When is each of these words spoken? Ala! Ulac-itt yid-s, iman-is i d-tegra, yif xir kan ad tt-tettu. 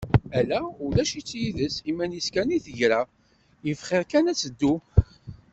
Ala! 0.39 0.59
Ulac-itt 0.85 1.31
yid-s, 1.41 1.75
iman-is 1.91 2.27
i 2.39 2.57
d-tegra, 2.63 3.01
yif 3.65 3.79
xir 3.87 4.03
kan 4.11 4.29
ad 4.31 4.37
tt-tettu. 4.37 4.73